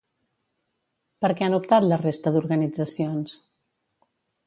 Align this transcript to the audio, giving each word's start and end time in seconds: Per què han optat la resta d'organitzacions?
Per 1.25 1.31
què 1.41 1.47
han 1.49 1.57
optat 1.59 1.87
la 1.91 2.01
resta 2.05 2.35
d'organitzacions? 2.37 3.41